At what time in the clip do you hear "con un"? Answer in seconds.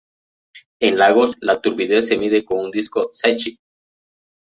2.43-2.71